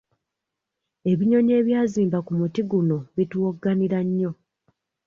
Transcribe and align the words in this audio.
Ebinyonyi 1.11 1.53
ebyazimba 1.59 2.17
ku 2.25 2.31
muti 2.39 2.61
guno 2.69 2.97
bituwogganira 3.15 3.99
nnyo. 4.07 4.31